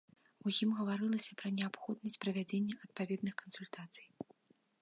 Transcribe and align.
У 0.45 0.53
ім 0.65 0.71
гаварылася 0.79 1.37
пра 1.43 1.51
неабходнасць 1.59 2.19
правядзення 2.25 2.75
адпаведных 2.89 3.33
кансультацый. 3.43 4.07